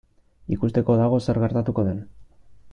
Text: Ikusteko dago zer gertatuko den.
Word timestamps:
Ikusteko 0.55 0.95
dago 1.01 1.21
zer 1.27 1.41
gertatuko 1.45 1.87
den. 1.91 2.03